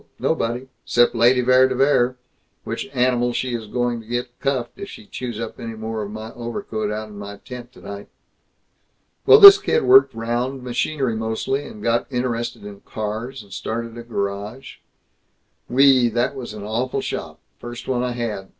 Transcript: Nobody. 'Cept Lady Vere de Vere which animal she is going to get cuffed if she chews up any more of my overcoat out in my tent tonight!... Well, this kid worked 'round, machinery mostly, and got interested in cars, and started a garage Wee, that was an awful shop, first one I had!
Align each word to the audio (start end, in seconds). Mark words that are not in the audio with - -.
Nobody. 0.17 0.67
'Cept 0.83 1.13
Lady 1.13 1.41
Vere 1.41 1.67
de 1.67 1.75
Vere 1.75 2.17
which 2.63 2.87
animal 2.91 3.33
she 3.33 3.53
is 3.53 3.67
going 3.67 4.01
to 4.01 4.07
get 4.07 4.39
cuffed 4.39 4.79
if 4.79 4.89
she 4.89 5.05
chews 5.05 5.39
up 5.39 5.59
any 5.59 5.75
more 5.75 6.01
of 6.01 6.09
my 6.09 6.33
overcoat 6.33 6.89
out 6.91 7.09
in 7.09 7.19
my 7.19 7.37
tent 7.37 7.71
tonight!... 7.71 8.07
Well, 9.27 9.39
this 9.39 9.59
kid 9.59 9.83
worked 9.83 10.15
'round, 10.15 10.63
machinery 10.63 11.15
mostly, 11.15 11.67
and 11.67 11.83
got 11.83 12.11
interested 12.11 12.65
in 12.65 12.79
cars, 12.81 13.43
and 13.43 13.53
started 13.53 13.95
a 13.95 14.01
garage 14.01 14.77
Wee, 15.69 16.09
that 16.09 16.33
was 16.35 16.55
an 16.55 16.63
awful 16.63 17.01
shop, 17.01 17.37
first 17.59 17.87
one 17.87 18.01
I 18.01 18.13
had! 18.13 18.49